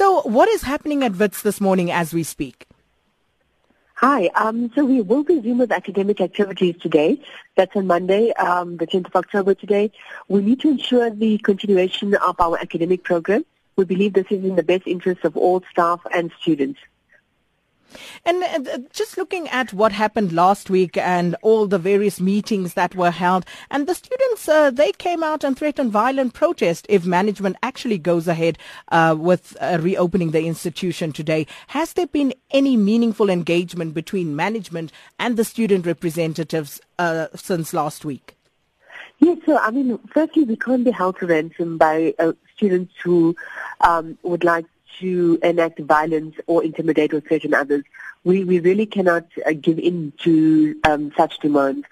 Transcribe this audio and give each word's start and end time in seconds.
So, 0.00 0.22
what 0.22 0.48
is 0.48 0.62
happening 0.62 1.04
at 1.04 1.16
WITS 1.16 1.42
this 1.42 1.60
morning 1.60 1.90
as 1.90 2.14
we 2.14 2.22
speak? 2.22 2.66
Hi. 3.96 4.28
Um, 4.28 4.72
so 4.74 4.82
we 4.82 5.02
will 5.02 5.24
resume 5.24 5.58
with 5.58 5.70
academic 5.70 6.22
activities 6.22 6.76
today. 6.80 7.20
That's 7.54 7.76
on 7.76 7.86
Monday, 7.86 8.32
um, 8.32 8.78
the 8.78 8.86
10th 8.86 9.08
of 9.08 9.16
October 9.16 9.54
today. 9.54 9.92
We 10.28 10.40
need 10.40 10.60
to 10.60 10.70
ensure 10.70 11.10
the 11.10 11.36
continuation 11.36 12.14
of 12.14 12.40
our 12.40 12.58
academic 12.58 13.04
program. 13.04 13.44
We 13.76 13.84
believe 13.84 14.14
this 14.14 14.24
is 14.30 14.42
in 14.42 14.56
the 14.56 14.62
best 14.62 14.86
interest 14.86 15.22
of 15.26 15.36
all 15.36 15.62
staff 15.70 16.00
and 16.14 16.32
students. 16.40 16.80
And 18.24 18.68
uh, 18.68 18.78
just 18.92 19.16
looking 19.16 19.48
at 19.48 19.72
what 19.72 19.92
happened 19.92 20.32
last 20.32 20.70
week 20.70 20.96
and 20.96 21.36
all 21.42 21.66
the 21.66 21.78
various 21.78 22.20
meetings 22.20 22.74
that 22.74 22.94
were 22.94 23.10
held, 23.10 23.44
and 23.70 23.86
the 23.86 23.94
students, 23.94 24.48
uh, 24.48 24.70
they 24.70 24.92
came 24.92 25.22
out 25.22 25.44
and 25.44 25.56
threatened 25.56 25.92
violent 25.92 26.34
protest 26.34 26.86
if 26.88 27.04
management 27.04 27.56
actually 27.62 27.98
goes 27.98 28.28
ahead 28.28 28.58
uh, 28.88 29.16
with 29.18 29.56
uh, 29.60 29.78
reopening 29.80 30.30
the 30.30 30.46
institution 30.46 31.12
today. 31.12 31.46
Has 31.68 31.94
there 31.94 32.06
been 32.06 32.34
any 32.50 32.76
meaningful 32.76 33.30
engagement 33.30 33.94
between 33.94 34.36
management 34.36 34.92
and 35.18 35.36
the 35.36 35.44
student 35.44 35.86
representatives 35.86 36.80
uh, 36.98 37.28
since 37.34 37.72
last 37.72 38.04
week? 38.04 38.36
Yes, 39.18 39.38
so 39.44 39.58
I 39.58 39.70
mean, 39.70 39.98
firstly, 40.12 40.44
we 40.44 40.56
can't 40.56 40.84
be 40.84 40.90
held 40.90 41.18
to 41.18 41.26
ransom 41.26 41.76
by 41.76 42.14
uh, 42.18 42.32
students 42.56 42.94
who 43.02 43.36
um, 43.82 44.16
would 44.22 44.44
like 44.44 44.64
to 44.98 45.38
enact 45.42 45.78
violence 45.80 46.34
or 46.46 46.64
intimidate 46.64 47.14
or 47.14 47.20
threaten 47.20 47.54
others. 47.54 47.84
We, 48.24 48.44
we 48.44 48.60
really 48.60 48.86
cannot 48.86 49.26
uh, 49.46 49.52
give 49.52 49.78
in 49.78 50.12
to 50.18 50.78
um, 50.84 51.12
such 51.16 51.38
demands. 51.38 51.86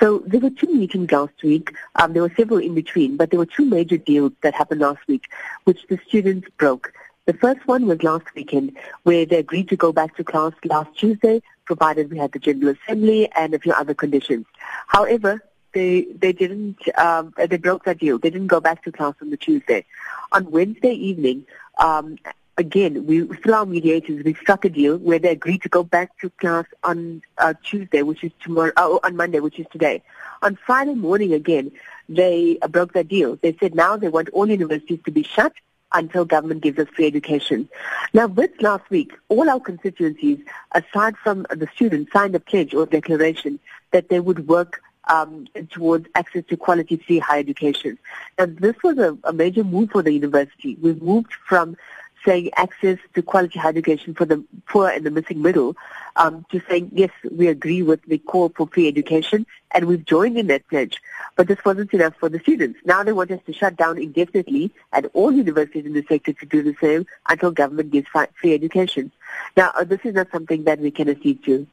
So 0.00 0.22
there 0.26 0.40
were 0.40 0.50
two 0.50 0.72
meetings 0.72 1.10
last 1.10 1.42
week. 1.42 1.74
Um, 1.96 2.12
there 2.12 2.22
were 2.22 2.32
several 2.36 2.58
in 2.58 2.74
between, 2.74 3.16
but 3.16 3.30
there 3.30 3.38
were 3.38 3.46
two 3.46 3.64
major 3.64 3.96
deals 3.96 4.32
that 4.42 4.54
happened 4.54 4.80
last 4.80 5.06
week, 5.06 5.28
which 5.64 5.86
the 5.88 5.98
students 6.06 6.48
broke. 6.56 6.92
The 7.26 7.34
first 7.34 7.66
one 7.68 7.86
was 7.86 8.02
last 8.02 8.24
weekend, 8.34 8.76
where 9.02 9.26
they 9.26 9.36
agreed 9.36 9.68
to 9.68 9.76
go 9.76 9.92
back 9.92 10.16
to 10.16 10.24
class 10.24 10.52
last 10.64 10.96
Tuesday, 10.96 11.42
provided 11.66 12.10
we 12.10 12.16
had 12.16 12.32
the 12.32 12.38
General 12.38 12.74
Assembly 12.74 13.30
and 13.36 13.52
a 13.52 13.58
few 13.58 13.72
other 13.72 13.92
conditions. 13.92 14.46
However, 14.86 15.44
they 15.74 16.06
they 16.18 16.32
didn't 16.32 16.78
um, 16.98 17.34
they 17.36 17.58
broke 17.58 17.84
that 17.84 17.98
deal. 17.98 18.18
They 18.18 18.30
didn't 18.30 18.46
go 18.46 18.60
back 18.60 18.82
to 18.84 18.92
class 18.92 19.14
on 19.20 19.28
the 19.30 19.36
Tuesday. 19.36 19.84
On 20.32 20.50
Wednesday 20.50 20.92
evening, 20.92 21.44
um, 21.78 22.16
again, 22.58 23.06
we 23.06 23.24
through 23.24 23.54
our 23.54 23.64
mediators, 23.64 24.22
we 24.24 24.34
struck 24.34 24.64
a 24.64 24.68
deal 24.68 24.98
where 24.98 25.18
they 25.18 25.30
agreed 25.30 25.62
to 25.62 25.68
go 25.68 25.82
back 25.82 26.18
to 26.18 26.28
class 26.30 26.66
on 26.82 27.22
uh, 27.38 27.54
Tuesday, 27.62 28.02
which 28.02 28.22
is 28.22 28.32
tomorrow, 28.42 28.72
uh, 28.76 28.98
on 29.02 29.16
Monday, 29.16 29.40
which 29.40 29.58
is 29.58 29.66
today. 29.72 30.02
On 30.42 30.56
Friday 30.66 30.94
morning, 30.94 31.32
again, 31.32 31.72
they 32.08 32.58
uh, 32.60 32.68
broke 32.68 32.92
that 32.92 33.08
deal. 33.08 33.36
They 33.36 33.56
said 33.58 33.74
now 33.74 33.96
they 33.96 34.08
want 34.08 34.28
all 34.30 34.48
universities 34.48 35.00
to 35.04 35.10
be 35.10 35.22
shut 35.22 35.52
until 35.92 36.26
government 36.26 36.60
gives 36.62 36.78
us 36.78 36.88
free 36.94 37.06
education. 37.06 37.68
Now, 38.12 38.26
with 38.26 38.50
last 38.60 38.90
week, 38.90 39.12
all 39.30 39.48
our 39.48 39.60
constituencies, 39.60 40.38
aside 40.72 41.16
from 41.16 41.46
the 41.50 41.66
students, 41.74 42.12
signed 42.12 42.34
a 42.34 42.40
pledge 42.40 42.74
or 42.74 42.84
declaration 42.84 43.58
that 43.92 44.10
they 44.10 44.20
would 44.20 44.46
work 44.48 44.82
um, 45.08 45.46
towards 45.70 46.06
access 46.14 46.44
to 46.48 46.56
quality 46.56 46.96
free 46.96 47.18
higher 47.18 47.40
education. 47.40 47.98
And 48.36 48.58
this 48.58 48.76
was 48.82 48.98
a, 48.98 49.16
a 49.24 49.32
major 49.32 49.64
move 49.64 49.90
for 49.90 50.02
the 50.02 50.12
university. 50.12 50.76
We've 50.80 51.00
moved 51.00 51.32
from 51.32 51.78
saying 52.28 52.50
access 52.56 52.98
to 53.14 53.22
quality 53.22 53.58
higher 53.58 53.70
education 53.70 54.12
for 54.12 54.26
the 54.26 54.44
poor 54.66 54.90
and 54.90 55.06
the 55.06 55.10
missing 55.10 55.40
middle, 55.40 55.74
um, 56.16 56.44
to 56.50 56.60
saying, 56.68 56.90
yes, 56.92 57.10
we 57.30 57.46
agree 57.46 57.82
with 57.82 58.02
the 58.02 58.18
call 58.18 58.50
for 58.50 58.66
free 58.66 58.86
education, 58.86 59.46
and 59.70 59.86
we've 59.86 60.04
joined 60.04 60.36
in 60.36 60.46
that 60.48 60.68
pledge. 60.68 61.00
But 61.36 61.48
this 61.48 61.64
wasn't 61.64 61.94
enough 61.94 62.14
for 62.16 62.28
the 62.28 62.38
students. 62.40 62.80
Now 62.84 63.02
they 63.02 63.12
want 63.12 63.30
us 63.30 63.40
to 63.46 63.52
shut 63.54 63.76
down 63.76 63.96
indefinitely 63.96 64.70
and 64.92 65.08
all 65.14 65.32
universities 65.32 65.86
in 65.86 65.94
the 65.94 66.04
sector 66.06 66.34
to 66.34 66.46
do 66.46 66.62
the 66.62 66.76
same 66.82 67.06
until 67.30 67.50
government 67.50 67.92
gives 67.92 68.08
free 68.08 68.52
education. 68.52 69.10
Now, 69.56 69.72
uh, 69.74 69.84
this 69.84 70.00
is 70.04 70.14
not 70.14 70.30
something 70.30 70.64
that 70.64 70.80
we 70.80 70.90
can 70.90 71.08
accede 71.08 71.42
to. 71.44 71.66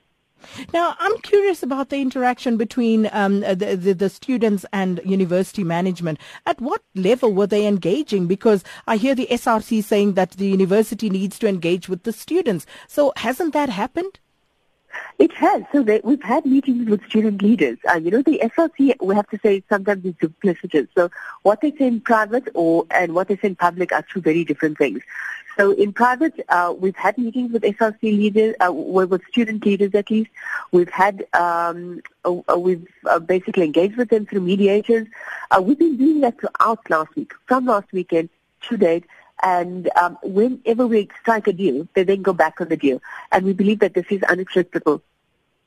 Now, 0.74 0.96
I'm 1.00 1.18
curious 1.20 1.64
about 1.64 1.90
the 1.90 2.02
interaction 2.02 2.58
between 2.58 3.10
um, 3.12 3.42
the, 3.42 3.78
the, 3.80 3.94
the, 3.94 4.10
students 4.10 4.66
and 4.72 5.02
university 5.04 5.64
management. 5.64 6.20
At 6.46 6.62
what 6.62 6.82
level 6.94 7.34
were 7.34 7.48
they 7.48 7.66
engaging? 7.66 8.28
Because 8.28 8.64
I 8.88 8.98
hear 8.98 9.16
the 9.16 9.28
SRC 9.32 9.84
saying 9.84 10.14
that 10.14 10.32
the 10.32 10.48
university 10.48 11.10
needs 11.10 11.40
to 11.40 11.48
engage 11.48 11.90
with 11.90 12.04
the 12.04 12.14
students. 12.14 12.66
So 12.88 13.14
hasn't 13.18 13.54
that 13.54 13.70
happened? 13.70 14.20
It 15.18 15.32
has. 15.34 15.64
So 15.72 15.84
they, 15.84 16.02
we've 16.04 16.22
had 16.22 16.46
meetings 16.46 16.90
with 16.90 17.06
student 17.06 17.42
leaders. 17.42 17.78
Uh, 17.90 17.96
you 17.96 18.12
know, 18.12 18.22
the 18.22 18.40
SRC, 18.44 18.96
we 19.02 19.16
have 19.16 19.30
to 19.30 19.40
say, 19.42 19.64
sometimes 19.70 20.04
is 20.06 20.14
duplicitous. 20.16 20.88
So 20.96 21.10
what 21.44 21.62
they 21.62 21.72
say 21.72 21.88
in 21.88 22.02
private 22.02 22.50
or 22.54 22.86
and 22.92 23.16
what 23.16 23.28
they 23.28 23.38
say 23.38 23.50
in 23.50 23.56
public 23.56 23.92
are 23.92 24.04
two 24.12 24.22
very 24.22 24.44
different 24.44 24.78
things. 24.78 25.02
So 25.58 25.72
in 25.72 25.94
private, 25.94 26.34
uh, 26.50 26.74
we've 26.78 26.96
had 26.96 27.18
meetings 27.18 27.54
with 27.54 27.64
SRC 27.64 28.02
leaders, 28.02 28.56
uh, 28.66 28.74
with 28.74 29.22
student 29.30 29.66
leaders 29.66 29.96
at 29.96 30.12
least. 30.12 30.30
We've 30.72 30.90
had, 30.90 31.26
um, 31.34 32.02
uh, 32.26 32.58
we've 32.58 32.86
basically 33.26 33.64
engaged 33.64 33.96
with 33.96 34.10
them 34.10 34.26
through 34.26 34.42
mediators. 34.42 35.08
Uh, 35.52 35.62
we've 35.62 35.80
been 35.80 35.96
doing 35.96 36.22
that 36.22 36.40
throughout 36.40 36.90
last 36.90 37.16
week, 37.16 37.32
from 37.46 37.68
last 37.68 37.92
weekend 37.94 38.30
to 38.68 38.78
date. 38.78 39.06
And 39.44 39.90
um, 39.96 40.18
whenever 40.24 40.88
we 40.88 41.10
strike 41.22 41.48
a 41.48 41.54
deal, 41.54 41.88
they 41.94 42.04
then 42.04 42.22
go 42.22 42.34
back 42.34 42.62
on 42.62 42.70
the 42.70 42.78
deal. 42.78 43.02
And 43.32 43.46
we 43.46 43.54
believe 43.54 43.80
that 43.80 43.94
this 43.94 44.06
is 44.10 44.24
unacceptable. 44.24 45.02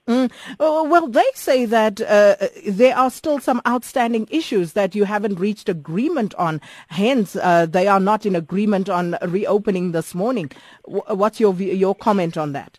Mm. 0.09 0.31
Well, 0.59 1.07
they 1.07 1.27
say 1.35 1.67
that 1.67 2.01
uh, 2.01 2.37
there 2.67 2.97
are 2.97 3.11
still 3.11 3.41
some 3.41 3.61
outstanding 3.69 4.27
issues 4.31 4.73
that 4.73 4.95
you 4.95 5.05
haven't 5.05 5.39
reached 5.39 5.69
agreement 5.69 6.35
on. 6.37 6.63
Hence, 6.89 7.37
uh, 7.37 7.67
they 7.67 7.87
are 7.89 8.01
not 8.01 8.25
in 8.25 8.35
agreement 8.35 8.89
on 8.89 9.19
reopening 9.21 9.93
this 9.93 10.15
morning. 10.15 10.51
What's 10.87 11.41
your 11.41 11.55
your 11.55 11.95
comment 11.95 12.39
on 12.39 12.53
that? 12.53 12.79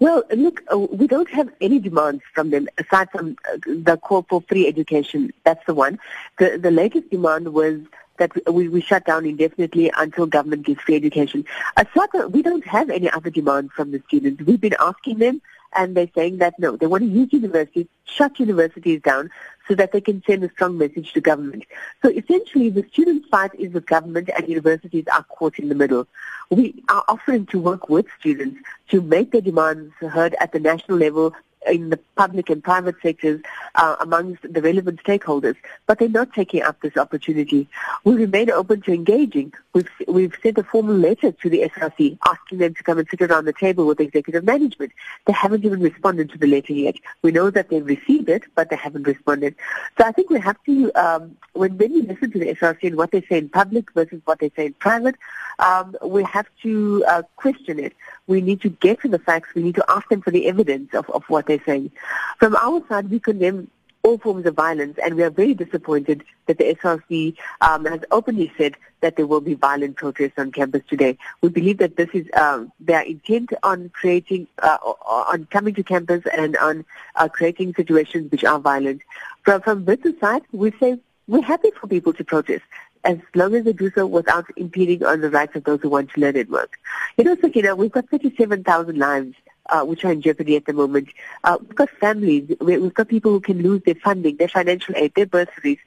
Well, 0.00 0.24
look, 0.34 0.62
uh, 0.70 0.78
we 0.78 1.06
don't 1.06 1.30
have 1.30 1.48
any 1.60 1.78
demands 1.78 2.22
from 2.34 2.50
them 2.50 2.68
aside 2.76 3.08
from 3.10 3.36
uh, 3.50 3.58
the 3.64 3.96
call 3.96 4.26
for 4.28 4.42
free 4.42 4.66
education. 4.66 5.32
That's 5.44 5.64
the 5.64 5.74
one. 5.74 6.00
The 6.38 6.58
the 6.58 6.72
latest 6.72 7.08
demand 7.08 7.54
was 7.54 7.78
that 8.18 8.32
we, 8.52 8.68
we 8.68 8.80
shut 8.80 9.04
down 9.04 9.26
indefinitely 9.26 9.90
until 9.96 10.26
government 10.26 10.64
gives 10.64 10.80
free 10.80 10.96
education. 10.96 11.44
Aside, 11.76 12.08
we 12.30 12.42
don't 12.42 12.66
have 12.66 12.90
any 12.90 13.10
other 13.10 13.30
demand 13.30 13.72
from 13.72 13.92
the 13.92 14.02
students. 14.06 14.42
We've 14.42 14.60
been 14.60 14.76
asking 14.78 15.18
them 15.18 15.40
and 15.74 15.96
they're 15.96 16.10
saying 16.14 16.38
that 16.38 16.58
no, 16.58 16.76
they 16.76 16.86
want 16.86 17.02
to 17.02 17.08
use 17.08 17.32
universities, 17.32 17.86
shut 18.04 18.38
universities 18.40 19.00
down 19.02 19.30
so 19.68 19.74
that 19.74 19.92
they 19.92 20.00
can 20.00 20.22
send 20.26 20.44
a 20.44 20.50
strong 20.50 20.78
message 20.78 21.12
to 21.12 21.20
government. 21.20 21.64
So 22.02 22.08
essentially 22.08 22.70
the 22.70 22.86
student 22.92 23.26
fight 23.28 23.54
is 23.54 23.72
with 23.72 23.86
government 23.86 24.30
and 24.34 24.48
universities 24.48 25.04
are 25.12 25.24
caught 25.24 25.58
in 25.58 25.68
the 25.68 25.74
middle. 25.74 26.06
We 26.50 26.82
are 26.88 27.04
offering 27.08 27.46
to 27.46 27.58
work 27.58 27.88
with 27.88 28.06
students 28.20 28.60
to 28.90 29.02
make 29.02 29.32
their 29.32 29.40
demands 29.40 29.92
heard 29.96 30.36
at 30.40 30.52
the 30.52 30.60
national 30.60 30.98
level 30.98 31.34
in 31.68 31.90
the 31.90 31.98
public 32.16 32.50
and 32.50 32.62
private 32.62 32.96
sectors 33.02 33.40
uh, 33.74 33.96
amongst 34.00 34.42
the 34.52 34.62
relevant 34.62 35.02
stakeholders, 35.02 35.56
but 35.86 35.98
they're 35.98 36.08
not 36.08 36.32
taking 36.32 36.62
up 36.62 36.80
this 36.80 36.96
opportunity. 36.96 37.68
We 38.04 38.14
remain 38.14 38.50
open 38.50 38.82
to 38.82 38.92
engaging. 38.92 39.52
We've, 39.72 39.88
we've 40.08 40.34
sent 40.42 40.58
a 40.58 40.64
formal 40.64 40.96
letter 40.96 41.32
to 41.32 41.50
the 41.50 41.70
SRC 41.74 42.18
asking 42.26 42.58
them 42.58 42.74
to 42.74 42.82
come 42.82 42.98
and 42.98 43.08
sit 43.08 43.22
around 43.22 43.44
the 43.44 43.52
table 43.52 43.86
with 43.86 44.00
executive 44.00 44.44
management. 44.44 44.92
They 45.26 45.32
haven't 45.32 45.64
even 45.64 45.80
responded 45.80 46.30
to 46.30 46.38
the 46.38 46.46
letter 46.46 46.72
yet. 46.72 46.96
We 47.22 47.32
know 47.32 47.50
that 47.50 47.68
they've 47.68 47.84
received 47.84 48.28
it, 48.28 48.44
but 48.54 48.70
they 48.70 48.76
haven't 48.76 49.06
responded. 49.06 49.54
So 49.98 50.04
I 50.04 50.12
think 50.12 50.30
we 50.30 50.40
have 50.40 50.56
to, 50.64 50.92
um, 50.94 51.36
when, 51.52 51.76
when 51.76 51.92
we 51.92 52.02
listen 52.02 52.30
to 52.32 52.38
the 52.38 52.54
SRC 52.54 52.84
and 52.84 52.96
what 52.96 53.10
they 53.10 53.22
say 53.22 53.38
in 53.38 53.48
public 53.48 53.92
versus 53.92 54.20
what 54.24 54.38
they 54.38 54.50
say 54.56 54.66
in 54.66 54.74
private, 54.74 55.16
um, 55.58 55.96
we 56.02 56.22
have 56.24 56.46
to 56.62 57.04
uh, 57.08 57.22
question 57.36 57.78
it. 57.78 57.94
We 58.26 58.40
need 58.40 58.60
to 58.62 58.68
get 58.68 59.00
to 59.02 59.08
the 59.08 59.18
facts. 59.18 59.54
We 59.54 59.62
need 59.62 59.76
to 59.76 59.84
ask 59.88 60.08
them 60.08 60.20
for 60.20 60.30
the 60.30 60.48
evidence 60.48 60.94
of, 60.94 61.08
of 61.10 61.24
what 61.28 61.46
they're 61.46 61.62
saying. 61.64 61.92
From 62.38 62.56
our 62.56 62.82
side, 62.88 63.10
we 63.10 63.20
condemn 63.20 63.70
all 64.06 64.18
forms 64.18 64.46
of 64.46 64.54
violence, 64.54 64.96
and 65.02 65.16
we 65.16 65.24
are 65.24 65.30
very 65.30 65.52
disappointed 65.52 66.22
that 66.46 66.58
the 66.58 66.76
SRC 66.76 67.36
um, 67.60 67.84
has 67.86 68.00
openly 68.12 68.52
said 68.56 68.76
that 69.00 69.16
there 69.16 69.26
will 69.26 69.40
be 69.40 69.54
violent 69.54 69.96
protests 69.96 70.34
on 70.38 70.52
campus 70.52 70.82
today. 70.88 71.18
We 71.40 71.48
believe 71.48 71.78
that 71.78 71.96
this 71.96 72.10
is 72.12 72.26
um, 72.34 72.70
their 72.78 73.00
intent 73.00 73.52
on 73.64 73.88
creating, 73.88 74.46
uh, 74.62 74.78
on 74.80 75.46
coming 75.46 75.74
to 75.74 75.82
campus 75.82 76.22
and 76.36 76.56
on 76.58 76.84
uh, 77.16 77.28
creating 77.28 77.74
situations 77.74 78.30
which 78.30 78.44
are 78.44 78.60
violent. 78.60 79.02
From, 79.42 79.60
from 79.62 79.84
business 79.84 80.14
side, 80.20 80.42
we 80.52 80.70
say 80.78 81.00
we're 81.26 81.42
happy 81.42 81.72
for 81.80 81.88
people 81.88 82.12
to 82.12 82.22
protest 82.22 82.62
as 83.06 83.18
long 83.34 83.54
as 83.54 83.64
they 83.64 83.72
do 83.72 83.90
so 83.94 84.06
without 84.06 84.44
impeding 84.56 85.04
on 85.04 85.20
the 85.20 85.30
rights 85.30 85.56
of 85.56 85.64
those 85.64 85.80
who 85.80 85.88
want 85.88 86.10
to 86.10 86.20
learn 86.20 86.36
and 86.36 86.48
work. 86.50 86.78
You 87.16 87.24
know, 87.24 87.36
Sakina, 87.40 87.74
we've 87.74 87.92
got 87.92 88.08
37,000 88.10 88.98
lives 88.98 89.34
uh, 89.70 89.84
which 89.84 90.04
are 90.04 90.12
in 90.12 90.22
jeopardy 90.22 90.56
at 90.56 90.66
the 90.66 90.72
moment. 90.72 91.08
Uh, 91.44 91.58
we've 91.60 91.74
got 91.74 91.90
families. 91.90 92.54
We've 92.60 92.94
got 92.94 93.08
people 93.08 93.32
who 93.32 93.40
can 93.40 93.62
lose 93.62 93.82
their 93.84 93.94
funding, 93.94 94.36
their 94.36 94.48
financial 94.48 94.94
aid, 94.96 95.14
their 95.14 95.26
bursaries. 95.26 95.78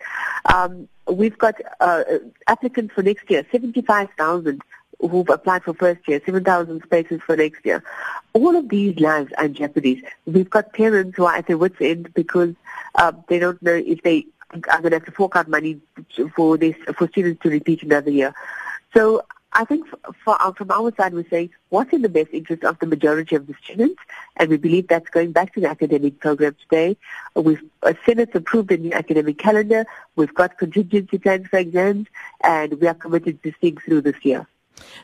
Um, 0.54 0.88
we've 1.08 1.38
got 1.38 1.56
uh, 1.80 2.04
applicants 2.48 2.94
for 2.94 3.04
next 3.04 3.30
year, 3.30 3.46
75,000 3.52 4.62
who've 5.00 5.30
applied 5.30 5.64
for 5.64 5.74
first 5.74 6.06
year, 6.08 6.22
7,000 6.26 6.84
spaces 6.84 7.22
for 7.26 7.38
next 7.38 7.66
year. 7.66 7.84
All 8.34 8.56
of 8.56 8.68
these 8.68 9.00
lives 9.00 9.32
are 9.38 9.46
in 9.46 9.54
jeopardy. 9.54 10.04
We've 10.26 10.50
got 10.50 10.74
parents 10.74 11.16
who 11.16 11.26
are 11.26 11.36
at 11.36 11.48
their 11.48 11.58
wits' 11.58 11.78
end 11.80 12.14
because 12.14 12.54
uh, 12.96 13.14
they 13.28 13.40
don't 13.40 13.62
know 13.62 13.76
if 13.76 14.02
they 14.04 14.26
are 14.54 14.82
going 14.82 14.92
to 14.92 14.98
have 14.98 15.06
to 15.06 15.12
fork 15.12 15.36
out 15.36 15.48
money 15.48 15.80
for 16.36 16.58
this 16.58 16.76
for 16.98 17.08
students 17.10 17.42
to 17.44 17.50
repeat 17.50 17.84
another 17.84 18.12
year. 18.12 18.34
So 18.94 19.24
I 19.54 19.66
think 19.66 19.88
for, 19.88 20.00
for, 20.24 20.54
from 20.56 20.72
our 20.72 20.94
side, 20.96 21.14
we're 21.14 21.28
saying 21.28 21.50
what's 21.70 21.92
in 21.92 22.02
the 22.02 22.10
best 22.10 22.30
interest 22.34 22.64
of 22.64 22.78
the 22.80 22.86
majority 22.86 23.36
of 23.36 23.48
the 23.48 23.56
students, 23.64 24.02
and 24.38 24.50
we 24.50 24.58
believe 24.58 24.88
that's 24.88 25.10
going 25.10 25.32
back 25.32 25.54
to 25.54 25.62
the 25.62 25.68
academic 25.68 26.20
program 26.20 26.56
today. 26.62 26.98
We've 27.36 27.62
uh, 27.84 27.94
Senate 28.06 28.34
approved 28.36 28.72
a 28.72 28.78
new 28.78 28.94
academic 28.94 29.40
calendar. 29.40 29.86
We've 30.16 30.34
got 30.34 30.58
contingency 30.58 31.18
plans 31.18 31.48
for 31.48 31.58
exams, 31.58 32.08
and 32.44 32.80
we 32.80 32.88
are 32.88 32.94
committed 32.94 33.42
to 33.44 33.54
seeing 33.60 33.78
through 33.78 34.02
this 34.02 34.24
year. 34.24 34.48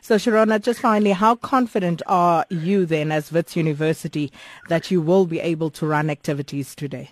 So, 0.00 0.16
Shirona, 0.16 0.62
just 0.62 0.80
finally, 0.80 1.12
how 1.12 1.34
confident 1.34 2.00
are 2.06 2.46
you 2.48 2.86
then 2.86 3.12
as 3.12 3.32
Wits 3.32 3.56
University 3.56 4.32
that 4.68 4.90
you 4.90 5.02
will 5.02 5.26
be 5.26 5.40
able 5.40 5.70
to 5.70 5.86
run 5.86 6.08
activities 6.08 6.74
today? 6.74 7.10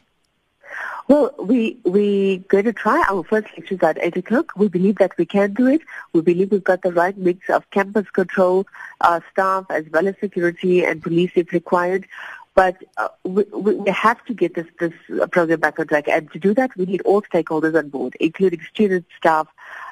Well, 1.06 1.34
we 1.38 1.78
we 1.84 2.38
going 2.48 2.64
to 2.64 2.72
try 2.72 3.04
our 3.10 3.22
first 3.24 3.48
lectures 3.56 3.80
at 3.82 3.98
8 4.00 4.16
o'clock. 4.16 4.52
We 4.56 4.68
believe 4.68 4.96
that 4.96 5.12
we 5.18 5.26
can 5.26 5.52
do 5.52 5.66
it. 5.66 5.82
We 6.14 6.22
believe 6.22 6.50
we've 6.50 6.64
got 6.64 6.80
the 6.80 6.92
right 6.92 7.16
mix 7.16 7.50
of 7.50 7.68
campus 7.70 8.08
control, 8.08 8.66
uh, 9.02 9.20
staff, 9.30 9.66
as 9.68 9.84
well 9.92 10.08
as 10.08 10.14
security 10.18 10.82
and 10.82 11.02
police 11.02 11.32
if 11.34 11.52
required. 11.52 12.06
But 12.54 12.82
uh, 12.96 13.08
we, 13.24 13.42
we 13.52 13.90
have 13.90 14.24
to 14.26 14.32
get 14.32 14.54
this, 14.54 14.66
this 14.78 14.94
program 15.30 15.60
back 15.60 15.78
on 15.78 15.88
track. 15.88 16.08
And 16.08 16.30
to 16.32 16.38
do 16.38 16.54
that, 16.54 16.74
we 16.76 16.86
need 16.86 17.02
all 17.02 17.20
stakeholders 17.20 17.76
on 17.76 17.90
board, 17.90 18.16
including 18.20 18.60
students, 18.72 19.10
staff, 19.18 19.48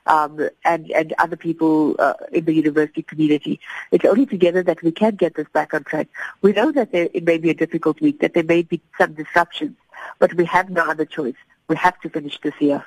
um, 0.07 0.49
and, 0.65 0.91
and 0.93 1.13
other 1.19 1.37
people 1.37 1.97
uh, 1.99 2.15
in 2.31 2.45
the 2.45 2.55
university 2.55 3.03
community. 3.03 3.61
It's 3.91 4.05
only 4.05 4.27
together 4.27 4.63
that 4.63 4.83
we 4.83 4.93
can 4.93 5.17
get 5.17 5.35
this 5.35 5.49
back 5.53 5.75
on 5.75 5.85
track. 5.85 6.09
We 6.41 6.53
know 6.53 6.73
that 6.73 6.93
there, 6.93 7.09
it 7.13 7.25
may 7.25 7.37
be 7.37 7.51
a 7.51 7.55
difficult 7.55 8.01
week, 8.01 8.21
that 8.21 8.33
there 8.33 8.45
may 8.45 8.63
be 8.63 8.81
some 8.97 9.13
disruptions 9.15 9.77
but 10.19 10.35
we 10.35 10.45
have 10.47 10.71
no 10.71 10.83
other 10.83 11.05
choice. 11.05 11.35
We 11.69 11.77
have 11.77 11.99
to 12.01 12.11
finish 12.11 12.39
this 12.43 12.55
year. 12.61 12.85